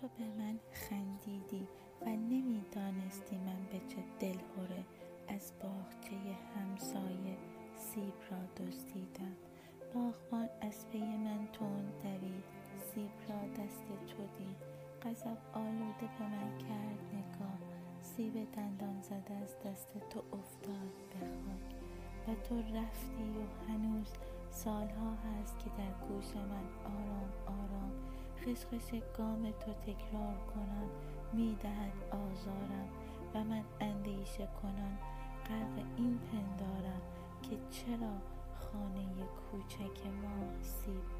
تو 0.00 0.08
به 0.18 0.24
من 0.42 0.58
خندیدی 0.72 1.66
و 2.02 2.08
نمی‌دانستی 2.08 3.36
من 3.36 3.62
به 3.72 3.78
چه 3.88 3.96
دلهوره 4.20 4.84
از 5.28 5.52
باغچه 5.62 6.16
همسایه 6.56 7.36
سیب 7.76 8.14
را 8.30 8.64
دزدیدم. 8.64 9.36
باغبان 9.94 10.48
از 10.60 10.88
پی 10.88 10.98
من 10.98 11.48
تند 11.52 11.92
دوید 12.02 12.44
سیب 12.78 13.10
را 13.28 13.64
دست 13.64 13.84
تو 14.06 14.22
دید. 14.38 14.56
غضب 15.02 15.38
آلوده 15.52 16.08
به 16.18 16.24
من 16.24 16.58
کرد 16.58 17.00
نگاه 17.12 17.58
سیب 18.02 18.52
دندان 18.52 19.02
زده 19.02 19.34
از 19.34 19.54
دست 19.64 19.88
تو 20.10 20.22
افتاد 20.32 20.92
به 21.10 21.26
خاک. 21.26 21.78
و 22.28 22.42
تو 22.42 22.58
رفتی 22.58 23.28
و 23.38 23.70
هنوز 23.70 24.12
سالها 24.50 25.10
هست 25.10 25.58
که 25.58 25.70
در 25.78 26.06
گوش 26.08 26.36
من 26.36 26.66
آرام 26.84 27.32
آرام 27.46 27.92
خشخش 28.44 29.02
گام 29.18 29.50
تو 29.50 29.72
تکرار 29.72 30.36
کنان 30.54 30.90
می‌دهد 31.32 31.92
آزارم 32.10 32.88
و 33.34 33.44
من 33.44 33.64
اندیشه 33.80 34.48
کنان. 34.62 34.98
غرق 35.48 35.86
این 35.96 36.18
پندارم 36.18 37.00
که 37.42 37.56
چرا 37.70 38.14
خانه 38.58 39.06
کوچک 39.50 40.06
ما 40.06 40.62
سیب 40.62 41.17